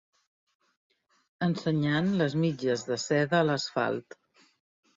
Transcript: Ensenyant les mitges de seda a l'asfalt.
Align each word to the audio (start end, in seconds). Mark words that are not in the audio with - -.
Ensenyant 1.49 2.09
les 2.23 2.37
mitges 2.45 2.87
de 2.89 2.99
seda 3.07 3.43
a 3.45 3.51
l'asfalt. 3.51 4.21